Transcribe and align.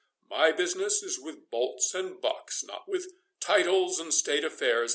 "My 0.31 0.51
business 0.51 1.03
is 1.03 1.19
with 1.19 1.51
bolts 1.51 1.93
and 1.93 2.19
bucks, 2.19 2.63
not 2.63 2.87
with 2.89 3.13
titles 3.39 3.99
and 3.99 4.11
state 4.11 4.43
affairs. 4.43 4.89